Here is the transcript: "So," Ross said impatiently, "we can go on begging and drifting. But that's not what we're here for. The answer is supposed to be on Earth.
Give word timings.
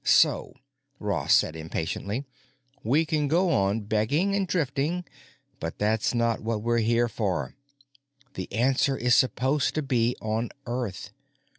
"So," 0.03 0.55
Ross 0.97 1.31
said 1.31 1.55
impatiently, 1.55 2.25
"we 2.83 3.05
can 3.05 3.27
go 3.27 3.51
on 3.51 3.81
begging 3.81 4.35
and 4.35 4.47
drifting. 4.47 5.05
But 5.59 5.77
that's 5.77 6.15
not 6.15 6.39
what 6.41 6.63
we're 6.63 6.79
here 6.79 7.07
for. 7.07 7.53
The 8.33 8.51
answer 8.51 8.97
is 8.97 9.13
supposed 9.13 9.75
to 9.75 9.83
be 9.83 10.15
on 10.19 10.49
Earth. 10.65 11.11